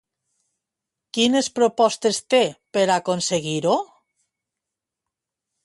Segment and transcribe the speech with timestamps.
[1.17, 2.39] Quines propostes té
[2.77, 3.77] per aconseguir-ho?